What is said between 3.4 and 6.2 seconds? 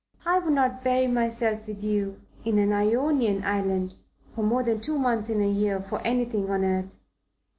island for more than two months in a year for